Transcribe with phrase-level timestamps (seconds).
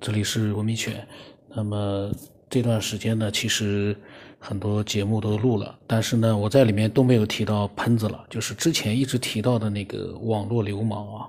[0.00, 1.06] 这里是文明犬。
[1.48, 2.12] 那么
[2.48, 3.96] 这段时间呢，其实
[4.38, 11.28] 很多节目都录了，但是呢，我在里面都没有提到喷子了，就是之前一直提到的那个网络流氓啊，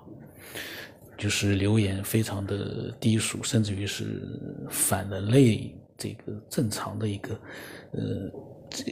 [1.18, 4.22] 就是留言非常的低俗，甚至于是
[4.70, 7.40] 反人类这个正常的一个
[7.94, 8.32] 呃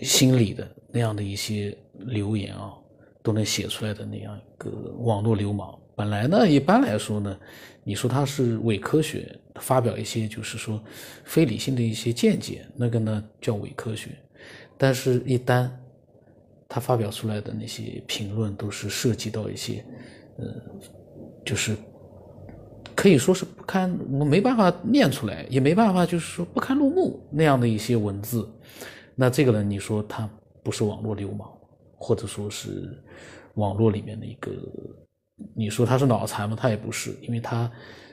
[0.01, 2.73] 心理的那样的一些留言啊，
[3.21, 5.77] 都能写出来的那样一个网络流氓。
[5.97, 7.35] 本来呢，一般来说呢，
[7.83, 10.79] 你说他是伪科学，发表一些就是说
[11.23, 14.11] 非理性的一些见解，那个呢叫伪科学。
[14.77, 15.67] 但是，一旦
[16.69, 19.83] 他发表出来的那些评论都是涉及到一些，
[20.37, 20.45] 呃，
[21.43, 21.75] 就是
[22.93, 28.47] 可以说是不堪，我没办法念出来，也没办法就是说不堪入目那样的一些文字，
[29.15, 30.29] 那这个人你说他
[30.61, 31.51] 不是网络流氓，
[31.95, 33.03] 或者说是
[33.55, 34.51] 网络里面的一个。
[35.55, 36.57] 你说他是脑残吗？
[36.59, 37.71] 他也不是，因为他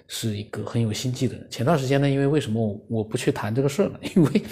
[0.09, 1.47] 是一个很有心计的人。
[1.51, 3.99] 前段时间呢，因为为什么我不去谈这个事儿呢？
[4.15, 4.43] 因为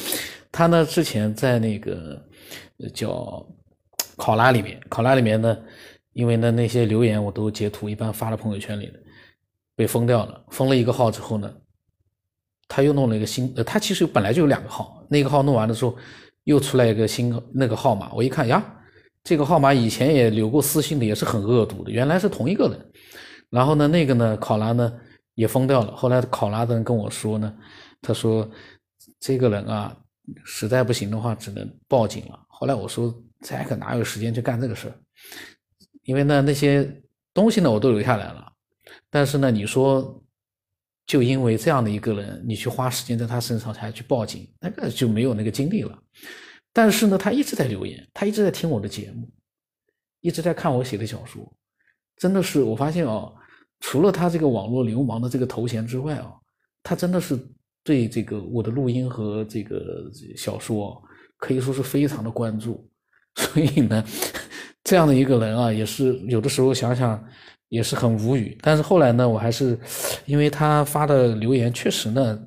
[0.51, 2.23] 他呢之前在那个
[2.95, 3.47] 叫
[4.17, 5.59] 考拉里面，考拉里面呢，
[6.15, 8.99] 因为呢那些留言我都截图，一般发到朋友圈里的，
[9.77, 10.45] 被封掉了。
[10.51, 11.53] 封了一个号之后呢，
[12.69, 15.95] 他又弄了一个新，呃，他其实本来就有两个号，那个号弄完的时候
[16.45, 18.65] 又出来一个新那个号码，我一看呀。
[19.25, 21.91] 这个号码以前也留过私信的，也是很恶毒的。
[21.91, 22.93] 原来是同一个人，
[23.51, 24.93] 然后呢，那个呢，考拉呢
[25.35, 25.95] 也封掉了。
[25.95, 27.55] 后来考拉的人跟我说呢，
[28.01, 28.49] 他说
[29.21, 29.97] 这个人啊，
[30.45, 32.39] 实在不行的话，只能报警了。
[32.49, 34.95] 后来我说，这可哪有时间去干这个事儿？
[36.03, 37.01] 因为呢，那些
[37.33, 38.53] 东西呢，我都留下来了。
[39.09, 40.21] 但是呢，你说，
[41.07, 45.97] 就因为这样的一个人，你去花时间在他身上才去报警，那个就没有那个精力了。
[46.73, 49.29] 但是呢，他一直在留言，他一直在听我的节目，
[50.21, 51.53] 一直在看我写的小说，
[52.17, 53.31] 真的是我发现啊，
[53.81, 56.33] 除了他这个网络流氓的这个头衔之外啊，
[56.83, 57.39] 他真的是
[57.85, 61.03] 对这个我的录音和这个小说
[61.37, 62.89] 可以说是非常的关注，
[63.37, 64.05] 所以呢，
[64.83, 67.23] 这样的一个人啊，也是有的时候想想
[67.69, 68.57] 也是很无语。
[68.63, 69.79] 但是后来呢，我还是
[70.25, 72.43] 因为他发的留言确实呢，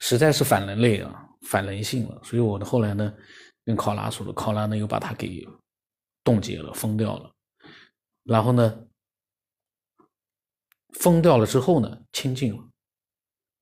[0.00, 1.26] 实在是反人类啊。
[1.46, 3.12] 反人性了，所以我呢后来呢，
[3.64, 5.46] 跟考拉说了，考拉呢又把他给
[6.22, 7.32] 冻结了，封掉了。
[8.24, 8.86] 然后呢，
[10.98, 12.62] 封掉了之后呢，清净了。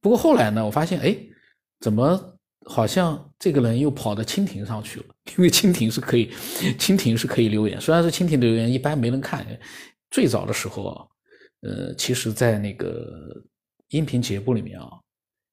[0.01, 1.17] 不过后来呢，我发现，哎，
[1.79, 2.37] 怎么
[2.67, 5.15] 好像这个人又跑到蜻蜓上去了？
[5.37, 6.33] 因为蜻蜓是可以，
[6.79, 9.47] 蜻蜓是可以留言，虽然是蜻蜓留言一般没人看。
[10.11, 11.07] 最早的时候啊，
[11.61, 13.41] 呃，其实在那个
[13.89, 14.91] 音频节目里面啊，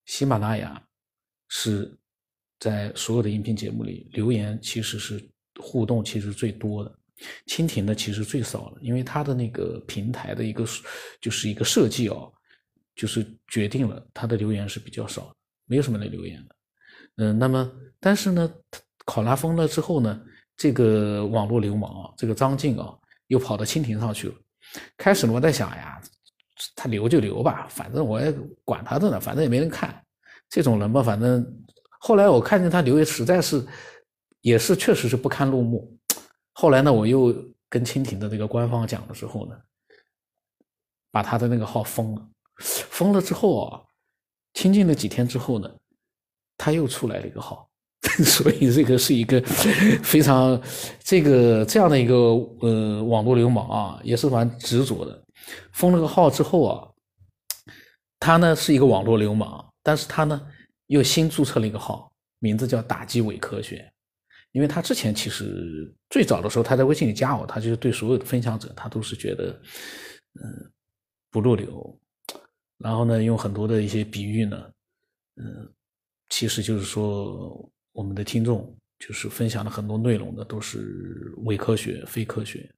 [0.06, 0.84] 喜马拉雅
[1.50, 1.96] 是。
[2.59, 5.23] 在所有的音频节目里，留言其实是
[5.59, 6.99] 互动其实最多的，
[7.47, 10.66] 蜻蜓呢其实最少的，因为它的那个平台的一个
[11.19, 12.31] 就是一个设计哦，
[12.95, 15.35] 就是决定了它的留言是比较少的，
[15.66, 16.55] 没有什么人留言的。
[17.17, 18.51] 嗯，那么但是呢，
[19.05, 20.22] 考拉封了之后呢，
[20.57, 22.93] 这个网络流氓啊，这个张静啊，
[23.27, 24.35] 又跑到蜻蜓上去了。
[24.97, 26.01] 开始呢，我在想呀，
[26.75, 28.31] 他留就留吧，反正我也
[28.63, 30.01] 管他的呢，反正也没人看。
[30.49, 31.45] 这种人吧，反正。
[32.05, 33.66] 后来我看见他留言实在是，
[34.41, 35.91] 也是确实是不堪入目。
[36.53, 37.33] 后来呢，我又
[37.67, 39.55] 跟蜻蜓的那个官方讲了之后呢，
[41.09, 42.21] 把他的那个号封了。
[42.59, 43.81] 封了之后啊，
[44.53, 45.67] 清静了几天之后呢，
[46.59, 47.67] 他又出来了一个号，
[48.23, 49.41] 所以这个是一个
[50.03, 50.61] 非常
[50.99, 52.16] 这个这样的一个
[52.61, 55.23] 呃网络流氓啊，也是蛮执着的。
[55.73, 56.87] 封了个号之后啊，
[58.19, 60.39] 他呢是一个网络流氓，但是他呢。
[60.88, 63.91] 又新注册了一个号，名字叫“打击伪科学”，
[64.53, 69.51] 因为他之前其实最早的时候，他在微信里加我，他就是对所有的分享者，他都是觉得，
[70.34, 70.72] 嗯，
[71.31, 72.00] 不入流，
[72.78, 74.72] 然后呢，用很多的一些比喻呢，
[75.38, 75.73] 嗯，
[76.29, 82.72] 其实就是说我们的听众就是分享的很多内容呢都是伪科学、非科学，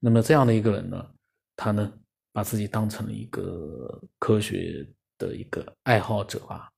[0.00, 1.06] 那么这样的一个人呢，
[1.54, 1.92] 他呢
[2.32, 4.86] 把自己当成了一个科学
[5.18, 6.70] 的一个爱好者吧。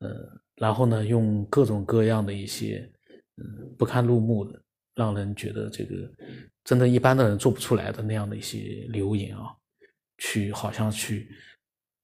[0.00, 2.90] 呃，然后呢，用各种各样的一些，
[3.36, 4.62] 嗯，不堪入目的，
[4.94, 6.10] 让人觉得这个
[6.64, 9.54] 真的一般的人做不出来的那样的一些留言啊，
[10.18, 11.30] 去好像去，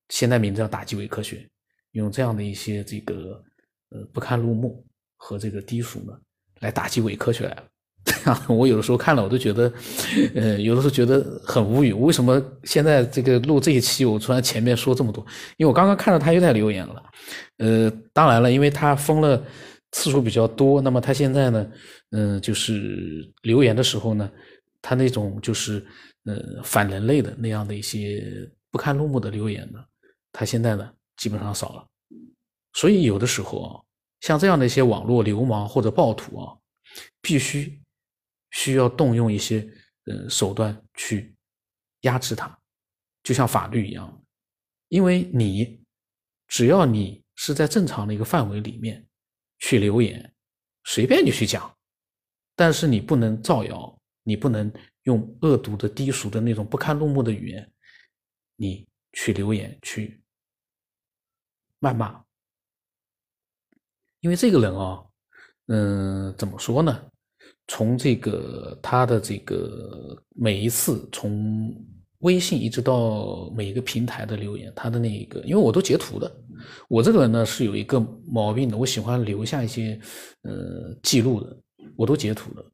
[0.08, 1.49] 现在名字叫打击伪科学，
[1.93, 3.44] 用这样的一些这个
[3.91, 4.85] 呃不堪入目
[5.17, 6.20] 和这个低俗呢，
[6.61, 7.69] 来打击伪科学来了。
[8.49, 9.73] 我有的时候看了，我都觉得，
[10.35, 11.93] 呃，有的时候觉得很无语。
[11.93, 15.25] 为什么现在这个录这一期，我突然前面说这么多？
[15.56, 17.03] 因为我刚刚看到他又在留言了。
[17.59, 19.43] 呃，当然了，因为他封了
[19.93, 21.67] 次数比较多，那么他现在呢，
[22.11, 24.31] 嗯，就是留言的时候呢，
[24.83, 25.85] 他那种就是
[26.25, 28.23] 呃反人类的那样的一些
[28.71, 29.79] 不堪入目的留言呢，
[30.31, 31.87] 他现在呢基本上少了。
[32.75, 33.81] 所以有的时候啊，
[34.21, 36.53] 像这样的一些网络流氓或者暴徒啊，
[37.23, 37.81] 必须
[38.55, 39.69] 需要动用一些
[40.05, 41.37] 呃手段去
[42.03, 42.56] 压制他，
[43.25, 44.25] 就像法律一样，
[44.89, 45.85] 因为你
[46.47, 49.05] 只要你是在正常的一个范围里面
[49.59, 50.33] 去留言，
[50.85, 51.77] 随便你去讲，
[52.55, 54.73] 但是你不能造谣，你不能
[55.03, 57.73] 用恶毒的、低俗的那种不堪入目的语言，
[58.55, 60.23] 你去留言去
[61.81, 62.25] 谩骂。
[64.21, 65.05] 因为这个人啊，
[65.67, 67.11] 嗯，怎么说呢？
[67.69, 71.75] 从这个他的这个每一次从
[72.19, 76.31] 微信一直到每一个平台的留言，他的那一个，因为我都截图的。
[76.88, 80.00] 我这个人呢是有一个毛病的，我喜欢留下一些
[80.43, 81.56] 呃记录的，
[81.96, 82.64] 我都截图的。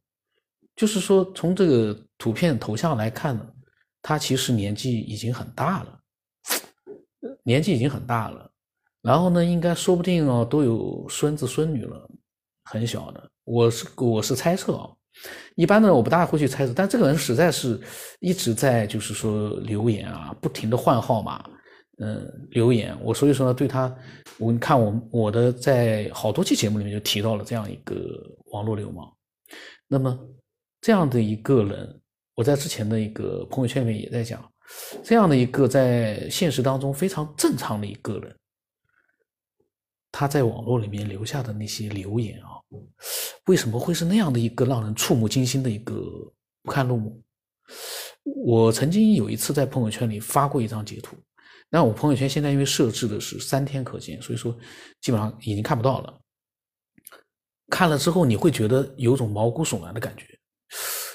[0.77, 3.47] 就是说，从这个图片头像来看呢，
[4.01, 6.01] 他其实年纪已经很大了，
[7.43, 8.51] 年纪已经很大了。
[9.03, 12.09] 然后呢，应该说不定哦，都有孙子孙女了，
[12.65, 13.31] 很小的。
[13.45, 14.89] 我是我是猜测啊，
[15.57, 17.81] 一般呢我不大会去猜测，但这个人实在是
[18.21, 21.45] 一直在就是说留言啊，不停的换号码，
[21.99, 22.97] 嗯，留言。
[23.03, 23.93] 我所以说呢，对他，
[24.39, 27.97] 我你看我我的在好多期节目里面就提到了这样一个
[28.53, 29.11] 网络流氓。
[29.89, 30.17] 那么
[30.81, 32.01] 这样的一个人，
[32.37, 34.41] 我在之前的一个朋友圈里面也在讲，
[35.03, 38.37] 这样的一个在现实当中非常正常的一个人。
[40.21, 42.61] 他在网络里面留下的那些留言啊，
[43.47, 45.95] 为什么会是那样的一个让人触目惊心的一个
[46.63, 47.23] 不堪入目？
[48.23, 51.17] 我曾经有一次在朋友圈里发过一张截图，
[51.71, 54.55] 那我朋友圈现在因为设置的是三天可见，所以说
[55.01, 56.21] 基本上已经看不到了。
[57.71, 60.27] 看了之后你会觉得有种毛骨悚然的感觉，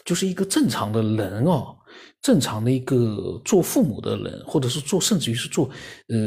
[0.04, 1.78] 就是一个正常的人哦。
[2.26, 5.70] 正常的一个做父母的人，或者是做，甚至于是做，
[6.08, 6.18] 呃，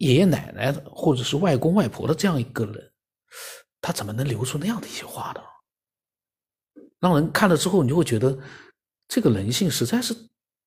[0.00, 2.92] 爷爷奶奶的，或者是外公外婆的这样一个人，
[3.80, 5.40] 他怎么能留出那样的一些话的？
[6.98, 8.36] 让人看了之后，你就会觉得
[9.06, 10.12] 这个人性实在是……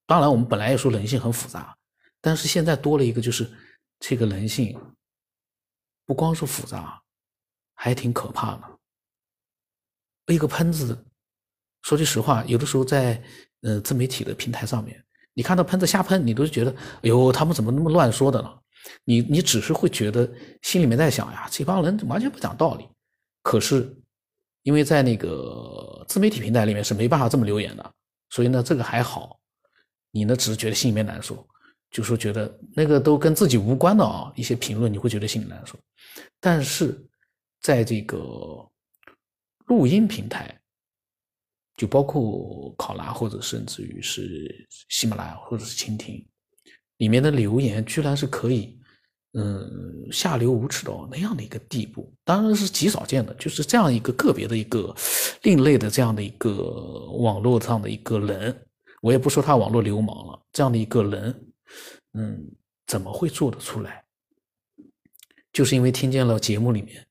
[0.05, 1.77] 当然，我们本来也说人性很复杂，
[2.21, 3.45] 但是现在多了一个，就是
[3.99, 4.73] 这个人性
[6.05, 7.03] 不光是复杂，
[7.73, 10.33] 还挺可怕的。
[10.33, 10.97] 一个喷子，
[11.87, 13.21] 说句实话，有的时候在。
[13.63, 15.03] 呃，自媒体的平台上面，
[15.33, 18.53] 你看到喷子瞎喷，你都是觉得，哎呦，他们怎么那么乱说的呢？
[19.03, 20.31] 你你只是会觉得
[20.61, 22.87] 心里面在想呀，这帮人完全不讲道理。
[23.41, 23.91] 可是，
[24.61, 27.93] 因为在那个自媒体平台里面是没办法这么留言的，
[28.29, 29.39] 所以呢，这个还好。
[30.11, 31.45] 你呢，只是觉得心里面难受，
[31.89, 35.75] 就说觉得那个都跟自己无关的啊一些评论，你会觉得心里难受。
[36.39, 36.95] 但是，
[37.59, 38.17] 在这个
[39.65, 40.55] 录音平台。
[41.77, 46.25] 就包括考拉，或者甚至于是喜马拉雅，或者是蜻蜓，
[46.97, 48.77] 里面的留言居然是可以，
[49.33, 53.33] 嗯，下流无耻到那样的一个地步，当然是极少见的。
[53.35, 54.93] 就是这样一个个别的一个
[55.43, 56.51] 另类的这样的一个
[57.19, 58.67] 网络上的一个人，
[59.01, 61.53] 我也不说他网络流氓了，这样的一个人，
[62.13, 62.43] 嗯，
[62.87, 64.03] 怎么会做得出来？
[65.53, 67.05] 就是因为听见了节目里面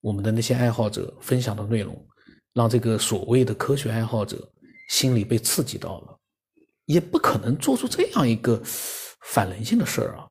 [0.00, 2.06] 我们的那些爱好者分享的内容。
[2.54, 4.36] 让这个所谓的科学爱好者
[4.88, 6.16] 心里被刺激到了，
[6.86, 10.26] 也不可能做出这样一个反人性的事儿啊！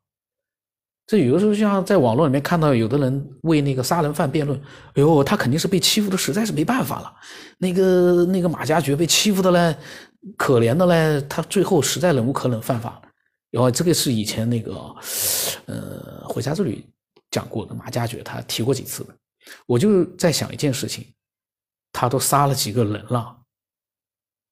[1.08, 4.60] 这有的时候像在网络里面看到有的人为那个杀人犯辩论，
[4.94, 7.12] 哎呦，他肯定是被欺负的实在是没办法了。
[7.58, 9.76] 那个那个马加爵被欺负的嘞，
[10.38, 13.10] 可怜的嘞，他最后实在忍无可忍犯法了。
[13.50, 14.74] 然后这个是以前那个
[15.66, 16.76] 呃《回家之旅》
[17.32, 19.04] 讲过的，马加爵他提过几次。
[19.66, 21.08] 我就在想一件事情。
[21.92, 23.42] 他都杀了几个人了，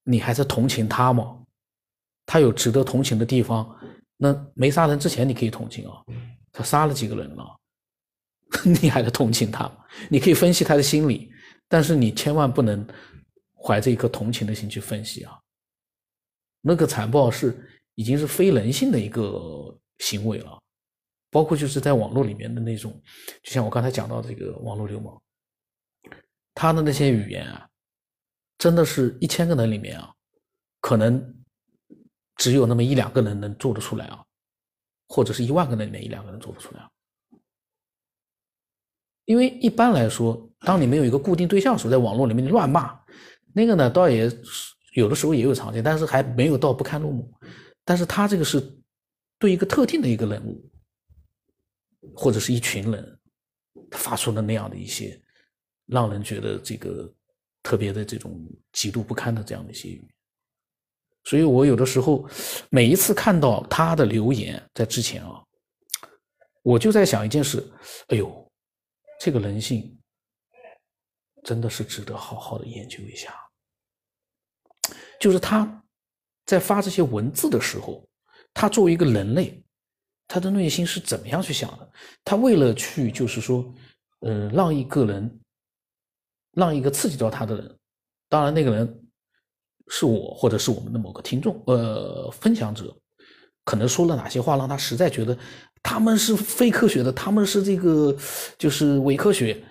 [0.03, 1.43] 你还在同情他吗？
[2.25, 3.73] 他有值得同情的地方，
[4.17, 6.03] 那没杀人之前你可以同情啊。
[6.51, 7.59] 他杀了几个人了，
[8.81, 9.71] 你还在同情他？
[10.09, 11.31] 你可以分析他的心理，
[11.67, 12.85] 但是你千万不能
[13.55, 15.39] 怀着一颗同情的心去分析啊。
[16.61, 17.55] 那个残暴是
[17.95, 20.59] 已经是非人性的一个行为了，
[21.29, 22.91] 包括就是在网络里面的那种，
[23.43, 25.21] 就像我刚才讲到这个网络流氓。
[26.59, 27.69] 他的那些语言啊，
[28.57, 30.11] 真的是一千个人里面啊，
[30.81, 31.35] 可能
[32.35, 34.25] 只有那么一两个人能做得出来啊，
[35.07, 36.89] 或者是一万个人里面一两个人做得出来啊。
[39.25, 42.99] 因为一般来说，当你没有一个固定对象时候，在网络里面乱骂，
[43.53, 44.27] 那个呢，倒也
[44.93, 47.31] 有的时候也有常见，但是还没有到不堪入目。
[47.85, 48.59] 但是他这个是
[49.37, 50.67] 对一个特定的一个人物，
[52.15, 53.19] 或者是一群人，
[53.91, 55.21] 他发出的那样的一些。
[55.87, 57.11] 让人觉得这个
[57.63, 58.39] 特别的这种
[58.71, 59.99] 极度不堪的这样的一些，
[61.23, 62.25] 所以我有的时候
[62.69, 65.43] 每一次看到他的留言，在之前啊，
[66.61, 67.65] 我就在想一件事，
[68.07, 68.51] 哎呦，
[69.19, 69.97] 这个人性
[71.43, 73.33] 真的是值得好好的研究一下。
[75.19, 75.83] 就是他
[76.45, 78.07] 在发这些文字的时候，
[78.53, 79.61] 他作为一个人类，
[80.27, 81.91] 他的内心是怎么样去想的？
[82.23, 83.73] 他为了去，就是说，
[84.19, 85.39] 呃，让一个人，
[86.57, 87.77] 让一个刺激到他的人，
[88.27, 89.07] 当然那个人
[89.87, 92.93] 是我，或者是我们的某个听众，呃，分享者，
[93.63, 95.37] 可能说了哪些话，让他实在觉得
[95.83, 98.17] 他们是非科学的，他们是这个
[98.57, 99.63] 就是伪科学，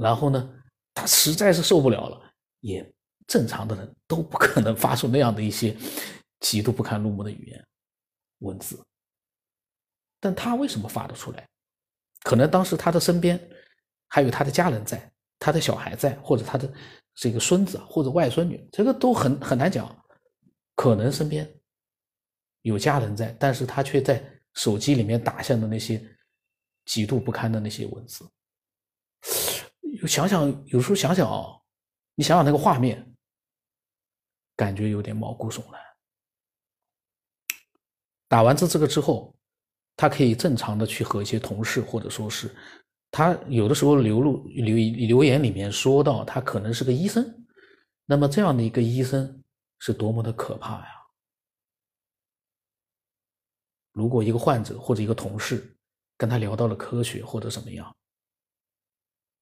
[0.00, 0.50] 然后呢，
[0.94, 2.20] 他实在是受不了了，
[2.60, 2.90] 也。
[3.26, 5.74] 正常的人都不可能发出那样的一些
[6.40, 7.66] 极度不堪入目的语言
[8.40, 8.78] 文字，
[10.20, 11.48] 但他为什么发得出来？
[12.22, 13.40] 可能当时他的身边
[14.08, 15.10] 还有他的家人在，
[15.44, 16.72] 他的小孩在，或者他的
[17.14, 19.94] 这个孙子或者外孙女，这个都很很难讲。
[20.74, 21.46] 可能身边
[22.62, 24.24] 有家人在，但是他却在
[24.54, 26.02] 手机里面打下的那些
[26.86, 28.26] 极度不堪的那些文字。
[30.06, 31.44] 想想，有时候想想啊，
[32.14, 33.06] 你想想那个画面。
[34.56, 35.82] 感觉有点毛骨悚然。
[38.28, 39.36] 打完字这个之后，
[39.96, 42.54] 他可以正常的去和一些同事，或者说是
[43.16, 47.24] 他有的时候流露留留言里面说到他可能是个医生，
[48.06, 49.40] 那么这样的一个医生
[49.78, 50.88] 是多么的可怕呀！
[53.92, 55.76] 如果一个患者或者一个同事
[56.18, 57.96] 跟他聊到了科学或者怎么样，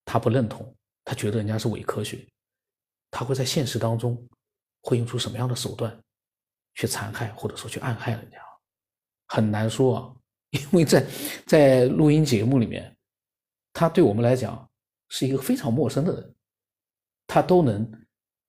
[0.04, 2.28] 他不认同，他觉得人家是伪科学，
[3.10, 4.28] 他会在现实当中。
[4.84, 5.96] 会用出什么样的手段
[6.74, 8.38] 去残害或者说去暗害人家，
[9.28, 10.12] 很难说啊，
[10.50, 11.06] 因为在
[11.46, 12.92] 在录音节目里面，
[13.72, 14.68] 他对我们来讲
[15.08, 16.34] 是一个非常陌生的人，
[17.26, 17.90] 他都能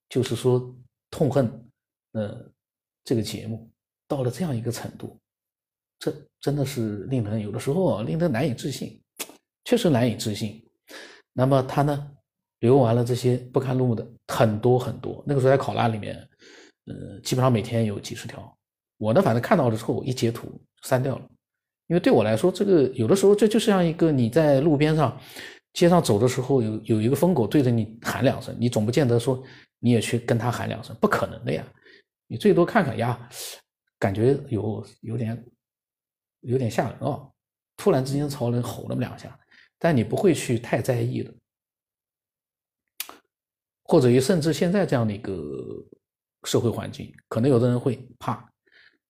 [0.09, 0.75] 就是说
[1.09, 1.69] 痛恨
[2.11, 2.49] 呃
[3.03, 3.69] 这个节目
[4.07, 5.19] 到了这样一个程度，
[5.99, 9.01] 这真的是令人有的时候啊令人难以置信，
[9.65, 10.63] 确实难以置信。
[11.33, 12.09] 那么他呢？
[12.59, 16.15] 留完了这些不堪入目的很多很多，那个时候在考拉里面，
[16.85, 18.57] 呃，基本上每天有几十条。
[18.95, 21.29] 我呢，反正看到了之后一截图删掉了，
[21.93, 25.15] 因为对我来说，这个有的时候这就像一个你在路边上、
[25.73, 29.43] 街上走的时候，有有一个疯狗对着你喊两声，你总不见得说
[29.77, 31.63] 你也去跟他喊两声，不可能的呀。
[32.25, 33.29] 你最多看看呀，
[33.99, 35.45] 感觉有有点
[36.39, 37.29] 有点吓人啊，
[37.77, 39.39] 突然之间朝人吼那么两下，
[39.77, 41.31] 但你不会去太在意的。
[43.83, 45.31] 或者于甚至现在这样的一个
[46.45, 48.49] 社会环境，可能有的人会怕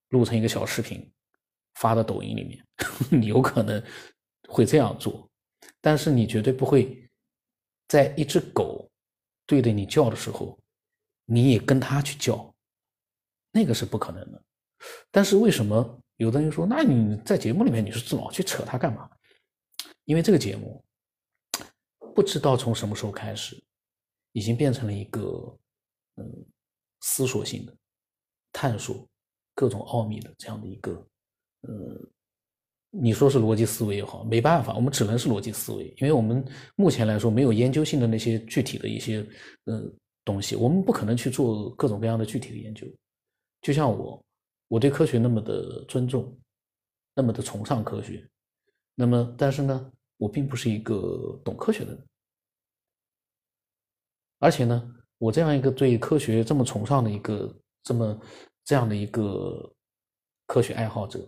[0.09, 1.09] 录成一个小视频
[1.75, 2.65] 发到抖音里面，
[3.11, 3.83] 你有可能
[4.47, 5.29] 会这样做，
[5.81, 7.09] 但是你绝对不会
[7.87, 8.89] 在一只狗
[9.45, 10.57] 对着你叫的时候，
[11.25, 12.53] 你也跟它去叫，
[13.51, 14.43] 那个是不可能的。
[15.11, 19.09] 但是为什么有的人说，那你在节目里面你是老去扯它干嘛？
[20.05, 20.83] 因为这个节目
[22.13, 23.61] 不知道从什么时候开始。
[24.35, 25.55] 已经变成了一个，
[26.15, 26.25] 嗯，
[27.01, 27.77] 思索性的
[28.51, 29.07] 探索
[29.53, 31.07] 各种奥秘的这样的一个，
[31.67, 32.07] 嗯，
[32.91, 36.43] 你说是逻辑思维也好，没办法，我们只能是逻辑思维，因为我们
[36.75, 39.25] 目前来说没有研究性的那些具体的一些，
[39.65, 39.83] 呃，
[40.25, 42.85] 东西，我们不可能去做各种各样的具体的研究。
[43.61, 44.21] 就像我，
[44.67, 46.37] 我对科学那么的尊重，
[47.15, 48.27] 那么的崇尚科学，
[48.93, 52.05] 那么但是呢，我并不是一个懂科学的人。
[54.39, 58.21] 而且呢，我这样一个对科学这么崇尚的一个这么
[58.65, 59.73] 这样的一个
[60.45, 61.25] 科学爱好者，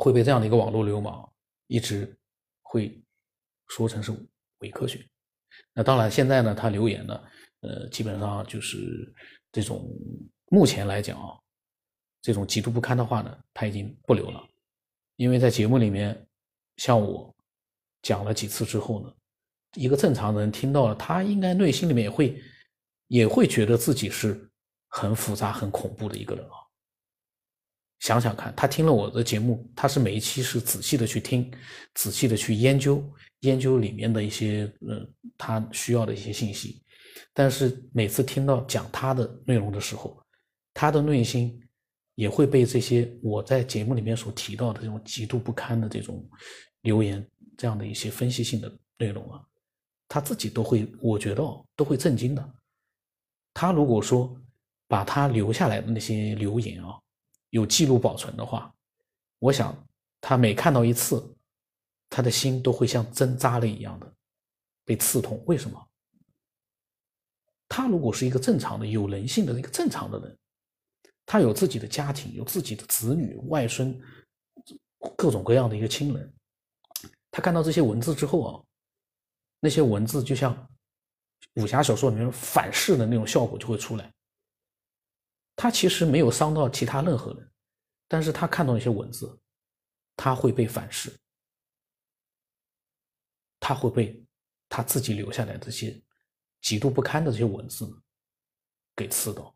[0.00, 1.30] 会被这样的一个网络流氓
[1.66, 2.16] 一直
[2.62, 3.00] 会
[3.68, 4.10] 说成是
[4.60, 5.06] 伪科学。
[5.74, 7.22] 那当然，现在呢，他留言呢，
[7.60, 9.12] 呃，基本上就是
[9.52, 9.86] 这种
[10.46, 11.38] 目前来讲啊，
[12.22, 14.42] 这种极度不堪的话呢，他已经不留了，
[15.16, 16.26] 因为在节目里面，
[16.78, 17.34] 像我
[18.02, 19.14] 讲了几次之后呢。
[19.76, 22.42] 一个正常人听到了，他应该内心里面也会，
[23.06, 24.50] 也会觉得自己是
[24.88, 26.59] 很复杂、很恐怖的一个人啊。
[28.00, 31.50] 想想看，他听了我的节目，他是每一期是仔细的去听，
[31.94, 33.02] 仔细的去研究，
[33.40, 35.06] 研究里面的一些呃
[35.38, 36.82] 他需要的一些信息。
[37.32, 40.20] 但是每次听到讲他的内容的时候，
[40.74, 41.60] 他的内心
[42.14, 46.28] 也会被这些我在节目里面所提到的这种极度不堪的这种
[46.82, 47.24] 留言
[47.56, 49.40] 这样的一些分析性的内容啊。
[50.08, 51.44] 他自己都会，我觉得
[51.76, 52.54] 都会震惊的。
[53.54, 54.34] 他如果说
[54.88, 56.98] 把他留下来的那些留言啊，
[57.50, 58.72] 有记录保存的话，
[59.38, 59.76] 我想
[60.20, 61.22] 他每看到一次，
[62.08, 64.12] 他的心都会像针扎了一样的
[64.84, 65.42] 被刺痛。
[65.46, 65.88] 为什么？
[67.68, 70.38] 他如果是一个正常的、有人性的一个正常的人，
[71.24, 73.96] 他有自己的家庭，有自己的子女、外孙，
[75.16, 76.34] 各种各样的一个亲人，
[77.30, 78.64] 他看到这些文字之后啊，
[79.60, 80.68] 那些文字就像
[81.54, 84.12] 武侠小说里面反噬的那种效果就会出来。
[85.60, 87.50] 他其实没有伤到其他任何人，
[88.08, 89.38] 但是他看到那些文字，
[90.16, 91.12] 他会被反噬，
[93.60, 94.24] 他会被
[94.70, 96.02] 他自己留下来这些
[96.62, 97.86] 极度不堪的这些文字
[98.96, 99.54] 给刺到。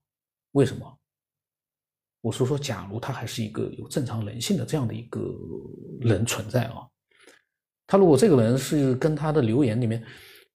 [0.50, 1.00] 为什么？
[2.20, 5.34] 我说说，假如他还是一个有正常人性的这样的一个
[6.02, 6.87] 人存在啊，
[7.87, 10.06] 他如果这个人是跟他的留言里面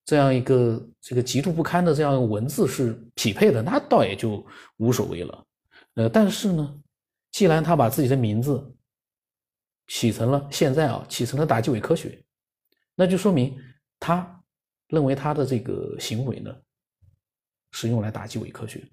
[0.10, 4.44] 这样一个这个极度不堪的这样一个文字是匹配的，那倒也就
[4.78, 5.46] 无所谓了。
[5.94, 6.82] 呃，但是呢，
[7.30, 8.76] 既然他把自己的名字
[9.86, 12.20] 起成了现在啊，起成了打击伪科学，
[12.96, 13.56] 那就说明
[14.00, 14.44] 他
[14.88, 16.52] 认为他的这个行为呢
[17.70, 18.84] 是用来打击伪科学。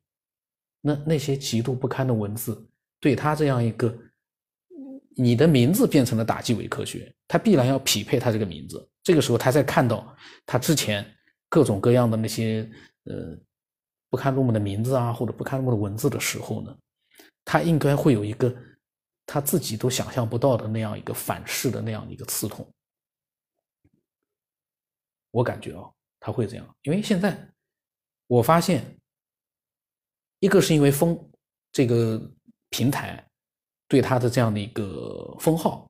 [0.82, 2.62] 那那些极度不堪的文字，
[3.00, 3.99] 对他这样一个，
[5.16, 8.88] 你的名字变成了打击伪科学，他必然要匹配他这个名字。
[9.02, 11.04] 这个时候，他在看到他之前
[11.49, 12.70] 各种各样的那些
[13.04, 13.37] 呃
[14.08, 16.76] 不堪入目的名字啊，或者不堪入目的文字的时候呢，
[17.44, 18.54] 他应该会有一个
[19.25, 22.70] 他自己都想象不到的那样一个反噬的那样一个刺痛。
[25.30, 27.50] 我感觉啊，他会这样，因为现在
[28.26, 28.96] 我发现。
[30.40, 31.18] 一个是因为封
[31.73, 32.20] 这个
[32.68, 33.26] 平台
[33.88, 35.88] 对他的这样的一个封号，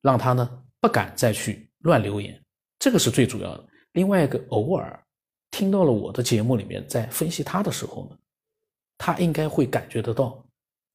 [0.00, 2.42] 让他呢不敢再去乱留言，
[2.78, 3.68] 这个是最主要的。
[3.92, 4.98] 另外一个，偶尔
[5.50, 8.16] 听到了我的节目里面在分析他的时候呢，
[8.96, 10.42] 他应该会感觉得到，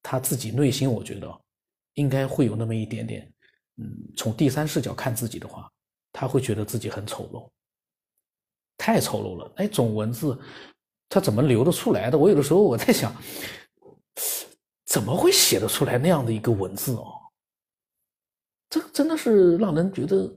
[0.02, 1.40] 他自己内心我觉得
[1.94, 3.32] 应该会有那么一点点，
[3.76, 5.70] 嗯，从第三视角看自己的话，
[6.12, 7.48] 他会觉得自己很丑陋，
[8.76, 10.38] 太丑陋了，那种文字。
[11.10, 12.18] 他怎么流得出来的？
[12.18, 13.10] 我有的时候我在想，
[14.88, 17.12] 怎么会写得出来那样的一个文字哦？
[18.70, 20.34] 这真的是让人觉得，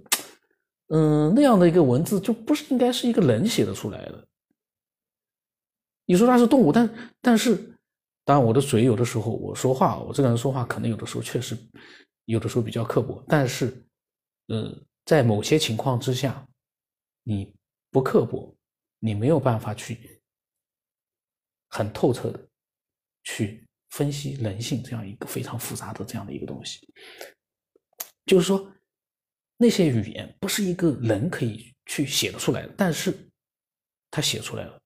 [0.87, 4.27] 嗯，那样的一个文字就不是应该是一个人写得出来的。
[6.05, 7.55] 你说它是动物，但但是，
[8.25, 11.57] 当然我的嘴有的时候我说话，我这个人说话可能有的时候确实
[12.25, 13.85] 有的时候比较刻薄，但是，
[14.47, 16.45] 呃，在某些情况之下，
[17.23, 17.55] 你
[17.89, 18.53] 不刻薄，
[18.99, 20.21] 你没有办法去。
[21.69, 22.49] 很透彻的
[23.23, 26.79] 去分析人性这样一个非常复杂的这样的一个东西，
[28.25, 28.71] 就是说
[29.57, 33.13] 那些语言不是一个人可以去写得出来的，但是
[34.09, 34.81] 他写出来了，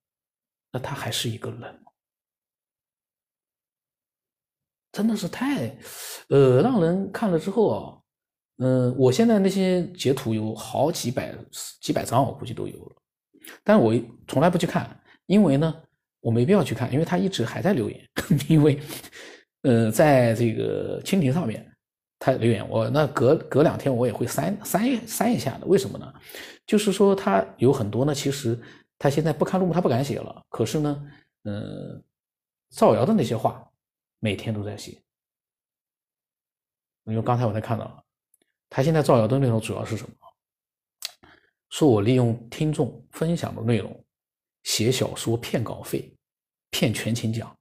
[0.71, 1.83] 那他还是一个人，
[4.91, 5.77] 真的是太
[6.29, 8.01] 呃让人看了之后啊，
[8.57, 11.35] 嗯，我现在那些截图有好几百
[11.79, 12.95] 几百张，我估计都有了，
[13.63, 13.93] 但我
[14.27, 15.83] 从来不去看，因为呢。
[16.25, 18.09] 我没必要去看，因为他一直还在留言。
[18.49, 18.79] 因为，
[19.61, 21.63] 呃，在这个蜻蜓上面，
[22.17, 25.67] 他留言，我那隔隔两天我也会删删删一下的。
[25.67, 26.11] 为什么呢？
[26.65, 28.59] 就是说他有很多呢，其实
[28.97, 30.43] 他现在不看录目，他不敢写了。
[30.49, 31.07] 可是呢，
[31.43, 32.03] 嗯，
[32.69, 33.63] 造谣的那些话，
[34.19, 34.99] 每天都在写。
[37.03, 38.03] 因为刚才我才看到了，
[38.67, 40.15] 他现在造谣的内容主要是什么？
[41.69, 44.03] 说我利用听众分享的内容
[44.63, 46.11] 写小说骗稿费。
[46.71, 47.57] 骗全勤奖，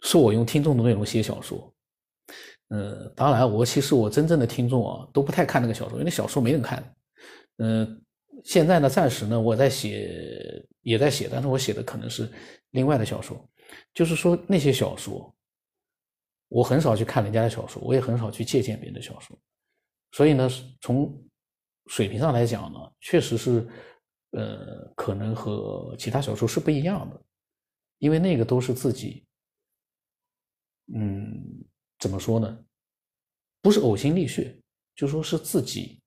[0.00, 1.72] 说我用听众的内容写小说，
[2.68, 6.94] 呃，当然我其实我真正的听众啊都不太看那个小说，因为那小说没人看。
[7.58, 8.02] 嗯，
[8.42, 12.28] 现在呢，暂时呢我在写，也在写，但是我写的可能是
[12.70, 13.48] 另外的小说，
[13.94, 15.32] 就是说那些小说，
[16.48, 19.38] 我很少去看人家的小说，我也很少去借鉴别人的小说，
[20.10, 21.16] 所以呢，从
[21.86, 23.64] 水平上来讲呢，确实是。
[24.36, 27.18] 呃，可能和其他小说是不一样的，
[27.96, 29.24] 因为那个都是自己，
[30.94, 31.64] 嗯，
[31.98, 32.64] 怎么说呢？
[33.62, 34.54] 不是呕心沥血，
[34.94, 36.02] 就说是自己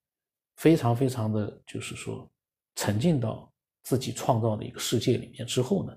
[0.54, 2.30] 非常非常的就是说
[2.76, 5.92] 沉浸到自己创造的一个世界里面之后呢，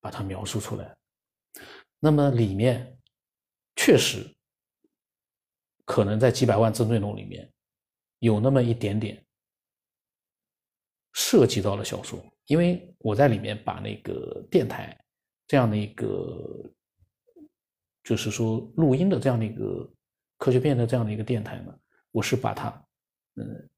[0.00, 0.96] 把它描述出来。
[1.98, 2.96] 那么里面
[3.74, 4.24] 确实
[5.84, 7.52] 可能在几百万字内容里面
[8.20, 9.25] 有那么一点点。
[11.28, 14.96] 涉及到了小说，因为我在里面把那个电台
[15.48, 16.72] 这样的一个，
[18.04, 19.92] 就是说录音的这样的一个
[20.38, 21.76] 科学片的这样的一个电台呢，
[22.12, 22.68] 我是把它，
[23.34, 23.68] 嗯，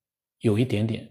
[0.40, 1.10] 有一点点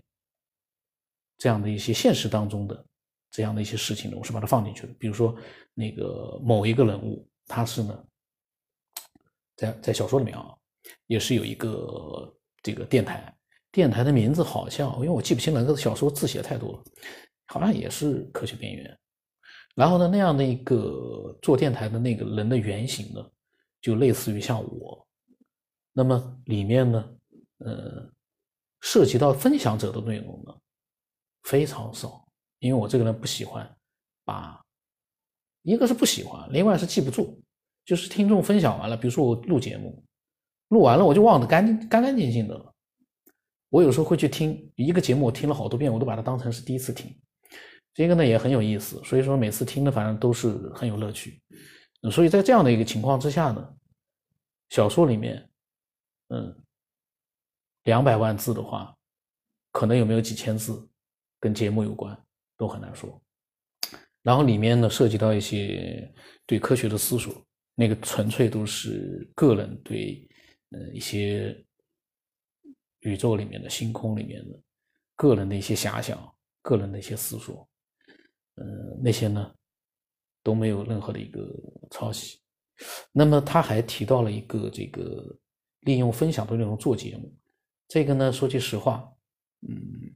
[1.39, 2.85] 这样的一些现实当中的
[3.31, 4.93] 这样的一些事情呢，我是把它放进去的。
[4.99, 5.35] 比如说
[5.73, 8.05] 那个某一个人物，他是呢，
[9.55, 10.55] 在在小说里面啊，
[11.07, 13.33] 也是有一个这个电台。
[13.71, 16.83] 电台的名字好像，因为我记不清了，那个小说字写太多了，
[17.47, 18.99] 好像也是科学边缘。
[19.75, 23.23] 然后呢，那样的一个做电台的那个人的原型呢，
[23.79, 25.07] 就类似于像我，
[25.93, 27.09] 那么里面呢，
[27.59, 28.09] 呃，
[28.81, 30.55] 涉及到分享者的内容呢
[31.43, 32.27] 非常少，
[32.57, 33.71] 因为我这个人不喜欢
[34.25, 34.59] 把，
[35.61, 37.39] 一个是不喜欢，另外是记不住，
[37.85, 40.03] 就是听众分享完了，比如说我录节目，
[40.69, 42.73] 录完了我就忘得干干干净净的了。
[43.69, 47.13] 我有时候会去听一个节目，我听了好多遍，我都把它当成是第一次听，
[47.93, 51.41] 这个呢也很有意思，所以说每次听的反正都是很有乐趣。
[52.09, 53.75] 所以在这样的一个情况之下呢，
[54.69, 55.49] 小说里面，
[56.29, 56.55] 嗯，
[57.83, 58.95] 两百万字的话，
[59.73, 60.89] 可能有没有几千字
[61.39, 62.17] 跟节目有关，
[62.55, 63.21] 都很难说。
[64.23, 66.09] 然后里面呢涉及到一些
[66.45, 67.33] 对科学的思索，
[67.75, 70.25] 那个纯粹都是个人对
[70.71, 71.61] 呃一些。
[73.01, 74.59] 宇宙里面的星空里面的
[75.15, 76.17] 个人的一些遐想，
[76.61, 77.67] 个人的一些思索，
[78.55, 78.65] 呃，
[79.01, 79.53] 那些呢
[80.43, 81.47] 都没有任何的一个
[81.91, 82.39] 抄袭。
[83.11, 85.35] 那么他还提到了一个这个
[85.81, 87.33] 利用分享的内容做节目，
[87.87, 89.11] 这个呢说句实话，
[89.67, 90.15] 嗯，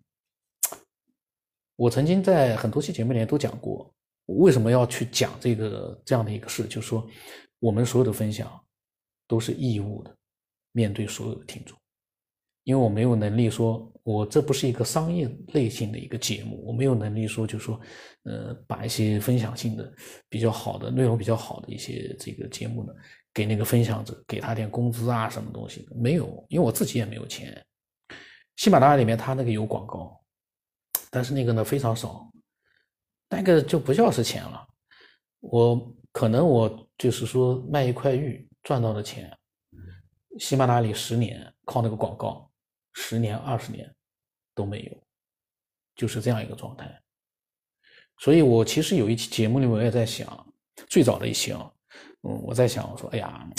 [1.76, 3.92] 我曾经在很多期节目里面都讲过，
[4.26, 7.08] 为什么要去讲这个这样的一个事，就是说
[7.58, 8.64] 我们所有的分享
[9.28, 10.16] 都是义务的，
[10.72, 11.76] 面对所有的听众。
[12.64, 17.80] 因为我没有能力说，我这不是一个商业类型的一个节目，我没有能力说，就是说，
[18.24, 19.92] 呃，把一些分享性的、
[20.30, 22.94] 比较好的内容、比较好的一些这个节目呢，
[23.34, 26.46] 给那个分享者，给他点工资啊，什么东西没有？
[26.50, 27.66] 因为我自己也没有钱。
[28.58, 30.22] 喜马拉雅里面它那个有广告，
[31.10, 32.32] 但是那个呢非常少，
[33.28, 34.68] 那个就不叫是钱了。
[35.40, 39.36] 我可能我就是说卖一块玉赚到的钱，
[40.38, 42.51] 喜马拉雅里十年靠那个广告。
[42.94, 43.94] 十年、二十年
[44.54, 45.04] 都没有，
[45.96, 47.02] 就是这样一个状态。
[48.18, 50.54] 所以我其实有一期节目里面，我也在想，
[50.88, 51.72] 最早的一期啊，
[52.22, 53.50] 嗯，我在想，我说，哎呀，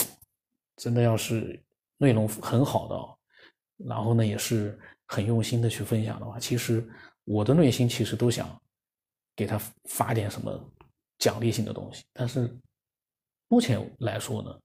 [0.77, 1.61] 真的要是
[1.97, 6.88] 内容很好的，然后呢，也是很用心的去分享的话，其实
[7.25, 8.61] 我的内心其实都想
[9.35, 10.73] 给他发点什么
[11.18, 12.57] 奖励性的东西，但是
[13.49, 14.61] 目前来说呢，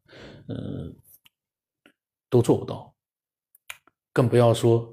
[0.50, 0.96] 嗯，
[2.30, 2.94] 都做不到。
[4.18, 4.92] 更不要说，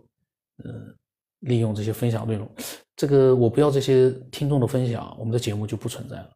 [0.62, 0.94] 嗯，
[1.38, 2.46] 利用这些分享内容，
[2.94, 6.30] 这个我不要这些听众的分享，我们的节目就不存在了，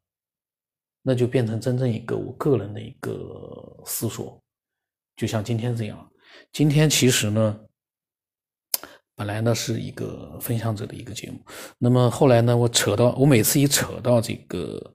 [1.02, 4.40] 那就变成真正一个我个人的一个思索，
[5.16, 6.10] 就像今天这样。
[6.50, 7.60] 今天其实呢，
[9.14, 11.38] 本来呢是一个分享者的一个节目，
[11.76, 14.94] 那么后来呢，我扯到我每次一扯到这个，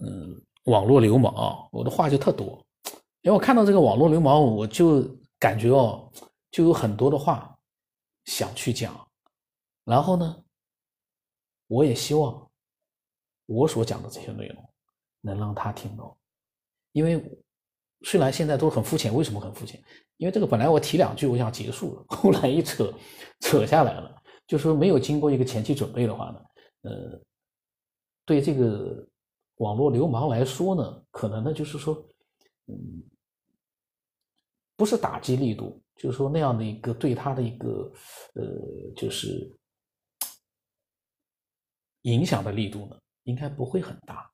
[0.00, 2.64] 嗯，网络流氓啊，我的话就特多，
[3.22, 5.02] 因为我看到这个网络流氓，我就
[5.40, 6.08] 感觉哦。
[6.54, 7.58] 就有很多的话
[8.26, 9.10] 想去讲，
[9.82, 10.44] 然后呢，
[11.66, 12.48] 我也希望
[13.46, 14.70] 我所讲的这些内容
[15.20, 16.16] 能让他听到，
[16.92, 17.20] 因为
[18.02, 19.82] 虽然现在都很肤浅，为什么很肤浅？
[20.16, 22.94] 因为这个本来我提两句我想结束了，后来一扯
[23.40, 26.44] 扯下来了，就说没有经过一个前期准备的话呢，
[26.82, 27.20] 呃，
[28.24, 29.04] 对这个
[29.56, 31.94] 网络流氓来说呢，可能呢就是说，
[32.66, 33.02] 嗯，
[34.76, 35.80] 不是打击力度。
[35.96, 37.90] 就是说那样的一个对他的一个
[38.34, 38.44] 呃，
[38.96, 39.50] 就是
[42.02, 44.30] 影响的力度呢，应该不会很大，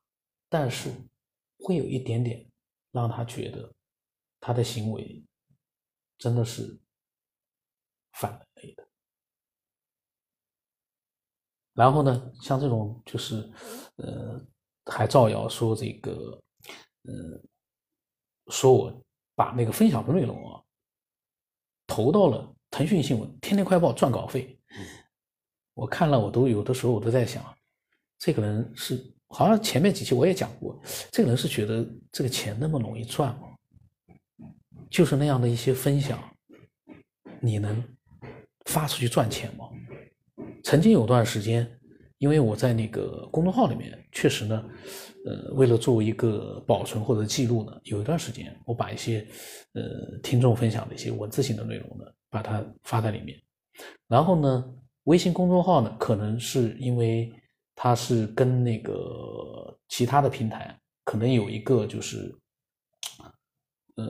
[0.49, 0.91] 但是
[1.59, 2.45] 会有一点点
[2.91, 3.73] 让他觉得
[4.41, 5.23] 他的行为
[6.19, 6.79] 真的是
[8.13, 8.89] 反人类的。
[11.75, 13.49] 然后呢，像这种就是
[13.97, 14.45] 呃，
[14.87, 16.43] 还造谣说这个
[17.03, 17.41] 呃，
[18.49, 20.65] 说我把那个分享的内容啊。
[21.91, 24.57] 投到了腾讯新闻、天天快报赚稿费，
[25.75, 27.45] 我看了，我都有的时候我都在想，
[28.17, 33.49] 这个人是好像前面几期我也讲过，这个人是觉得这个钱那么容易赚吗？
[34.89, 36.23] 就是那样的一些分享，
[37.41, 37.83] 你能
[38.67, 39.69] 发出去赚钱吗？
[40.63, 41.80] 曾经有段时间。
[42.21, 44.63] 因为我在那个公众号里面，确实呢，
[45.25, 49.27] 呃，为了做一个保存或者记录呢，有一段时间我把一些
[49.73, 53.41] 呃听众分享的一些文字性的内容呢，把它发在里面。
[54.07, 54.63] 然后呢，
[55.05, 57.33] 微信公众号呢，可能是因为
[57.75, 62.31] 它是跟那个其他的平台可能有一个就是
[63.95, 64.05] 呃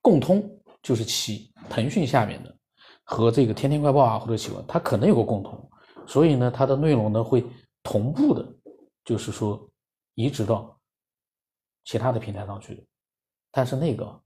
[0.00, 0.48] 共通，
[0.80, 2.56] 就是其腾讯下面的
[3.02, 5.66] 和这个天天快报啊或者企鹅，它可能有个共通。
[6.10, 7.46] 所以呢，它的内容呢会
[7.84, 8.44] 同步的，
[9.04, 9.70] 就是说
[10.14, 10.76] 移植到
[11.84, 12.84] 其他的平台上去。
[13.52, 14.22] 但是那个，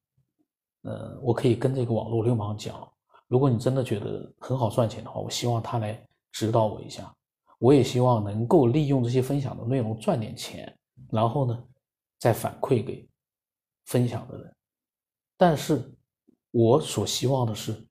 [0.81, 2.91] 呃，我可以跟这个网络流氓讲，
[3.29, 7.15] 如果你真的觉得很好赚钱的话，我希望他来指导我一下。
[7.59, 10.75] 我也希望能够利用这些分享的内容赚点钱，
[11.13, 11.65] 然后呢
[12.19, 13.07] 再反馈给
[13.85, 14.57] 分享的人。
[15.37, 15.95] 但是
[16.51, 17.87] 我所希望的是，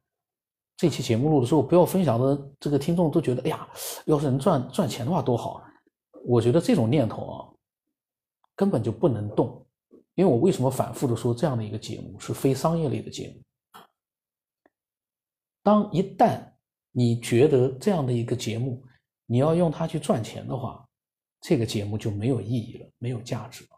[0.76, 3.68] 这期节目录的时候，不要分享的这个听众都觉得，哎呀，
[4.06, 5.64] 要是能赚赚钱的话多好。
[6.26, 7.38] 我觉得这种念头啊，
[8.56, 9.66] 根本就不能动，
[10.16, 13.82] 因为我为什么反复的说这样的一个节目是非商业类的节目？
[15.62, 16.42] 当一旦
[16.92, 18.84] 你觉得这样的一个节目，
[19.26, 20.86] 你要用它去赚钱的话，
[21.42, 23.70] 这个节目就没有意义了，没有价值了。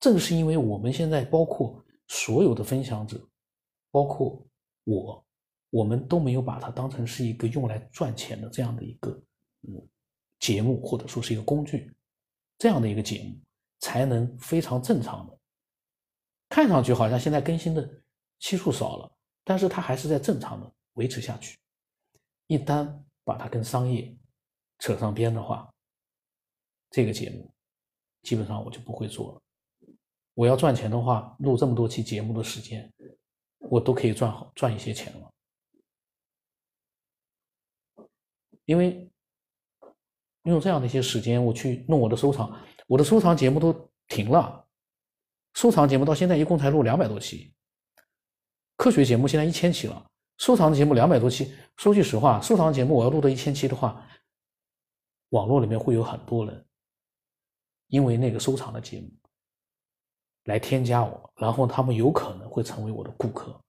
[0.00, 3.20] 正是因为我们现在包括所有的分享者，
[3.90, 4.44] 包括
[4.84, 5.24] 我，
[5.72, 9.10] 我们都没有把它当成是一个用来赚钱的这样的一个
[9.62, 9.88] 嗯
[10.38, 11.90] 节目，或者说是一个工具，
[12.58, 13.40] 这样的一个节目
[13.80, 15.38] 才能非常正常的。
[16.50, 17.90] 看上去好像现在更新的
[18.38, 19.10] 期数少了，
[19.44, 21.58] 但是它还是在正常的维持下去。
[22.48, 24.14] 一旦把它跟商业
[24.78, 25.72] 扯上边的话，
[26.90, 27.50] 这个节目
[28.24, 29.40] 基本上我就不会做了。
[30.34, 32.92] 我要赚钱的话，录这么多期节目的时间，
[33.70, 35.32] 我都可以赚好赚一些钱了。
[38.64, 39.10] 因为
[40.44, 42.52] 用这样的一些时间，我去弄我的收藏，
[42.86, 43.72] 我的收藏节目都
[44.08, 44.66] 停了。
[45.54, 47.52] 收藏节目到现在一共才录两百多期，
[48.76, 50.06] 科学节目现在一千期了。
[50.38, 54.08] 收藏节目两百多期，说句实话，收藏节目我要录到一千期的话，
[55.28, 56.66] 网络里面会有很多人，
[57.88, 59.08] 因为那个收藏的节目
[60.44, 63.60] 来添加我，然后他们有可能会成为我的顾客，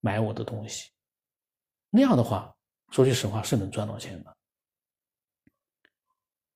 [0.00, 0.90] 买我的东西。
[1.88, 2.54] 那样的话，
[2.90, 4.36] 说句实话是能赚到钱的。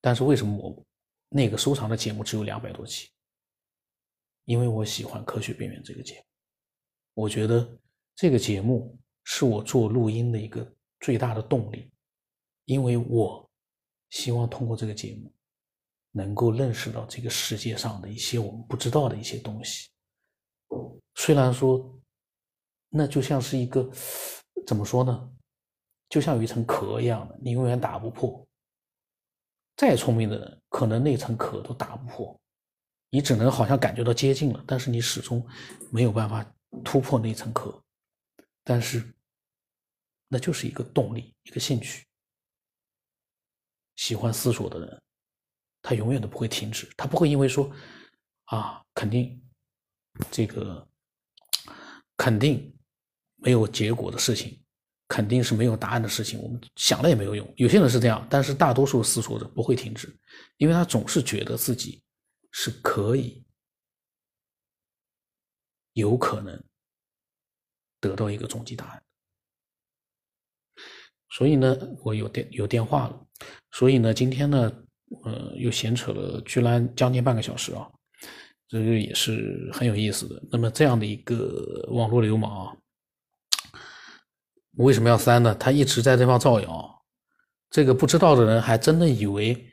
[0.00, 0.84] 但是为什么我
[1.28, 3.08] 那个收藏的节目只有两百多期？
[4.44, 7.78] 因为我喜欢《科学边缘》这个节目，我觉得。
[8.16, 11.90] 这个节目是我做录音的一个最大的动力，
[12.64, 13.50] 因为我
[14.10, 15.34] 希望通过这个节目，
[16.12, 19.90] 能够认识到这个世界上的一些我们不知道的一些东西。
[21.16, 22.00] 虽然说，
[22.88, 23.90] 那就像是一个
[24.64, 25.33] 怎么说呢？
[26.08, 28.46] 就像有一层壳一样的，你永远打不破。
[29.76, 32.40] 再聪明的人，可能那层壳都打不破，
[33.10, 35.44] 你只能好像感觉到接近了，但是你始终
[35.90, 36.44] 没有办法
[36.84, 37.82] 突破那层壳。
[38.62, 39.14] 但是，
[40.28, 42.06] 那就是一个动力，一个兴趣。
[43.96, 45.02] 喜欢思索的人，
[45.82, 47.70] 他永远都不会停止，他不会因为说，
[48.44, 49.44] 啊，肯定
[50.30, 50.88] 这个
[52.16, 52.74] 肯定
[53.36, 54.63] 没有结果的事情，
[55.08, 57.54] 肯定是没有答案的事情，我们想了也没有用。
[57.56, 60.14] 有些人是这样，但是大多数思索者不会停止，
[60.56, 62.02] 因为他总是觉得自己
[62.50, 63.44] 是可以，
[65.92, 66.62] 有可能。
[68.00, 69.02] 得到一个终极答案，
[71.30, 73.26] 所以呢，我有电有电话了，
[73.70, 74.70] 所以呢，今天呢，
[75.24, 77.90] 呃，又闲扯了居然将近半个小时啊，
[78.68, 80.42] 这个也是很有意思的。
[80.50, 82.76] 那么这样的一个网络流氓啊，
[84.76, 85.54] 我为什么要删呢？
[85.54, 87.02] 他一直在这方造谣，
[87.70, 89.66] 这个不知道的人还真的以为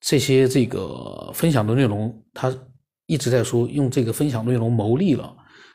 [0.00, 2.54] 这些这个分享的内容，他
[3.06, 5.34] 一直在说用这个分享内容牟利了，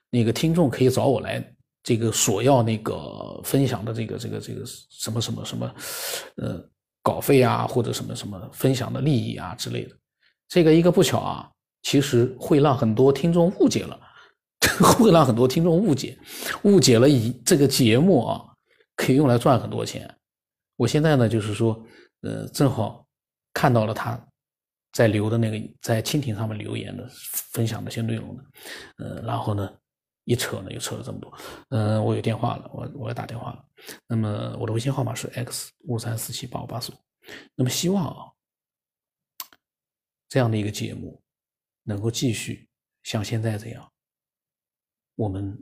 [0.09, 1.43] 那个听众可以找我来。
[1.83, 5.75] 这个索要那个分享的这个这个这个什么什么什么，
[6.37, 6.63] 呃，
[7.01, 9.95] 稿费啊，或者什么什么分享的利益啊之类的，
[10.47, 11.49] 这个一个不巧啊，
[11.81, 13.99] 其实会让很多听众误解了，
[14.97, 16.17] 会让很多听众误解，
[16.61, 18.41] 误解了以这个节目啊
[18.95, 20.13] 可以用来赚很多钱。
[20.75, 21.85] 我现在呢就是说，
[22.21, 23.07] 呃，正好
[23.53, 24.19] 看到了他
[24.91, 27.07] 在留的那个在蜻蜓上面留言的
[27.51, 28.43] 分享那些内容的，
[28.97, 29.71] 呃，然后呢。
[30.25, 31.37] 一扯呢，又扯了这么多。
[31.67, 33.65] 嗯，我有电话了，我我要打电话了。
[34.07, 36.95] 那么我的微信号码是 x 五三四七八五八四五。
[37.55, 38.31] 那么希望啊，
[40.29, 41.21] 这样的一个节目
[41.83, 42.69] 能够继续
[43.03, 43.91] 像现在这样，
[45.15, 45.61] 我们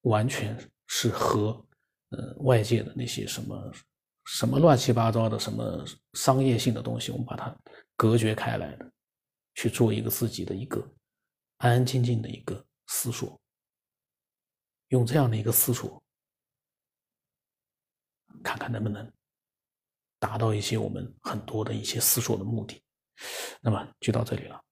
[0.00, 0.58] 完全
[0.96, 1.48] 是和
[2.10, 3.72] 呃外界的那些什么
[4.26, 7.52] 什么乱七八糟的什么商业性的东西，我们把它
[7.96, 8.88] 隔绝开来的，
[9.56, 10.80] 去做一个自己的一个。
[11.58, 13.40] 安安静静的一个思索，
[14.88, 16.02] 用这样的一个思索，
[18.42, 19.10] 看看能不能
[20.20, 22.80] 达到一些我们很多的一些思索的目的。
[23.60, 24.62] 那么就到这里了。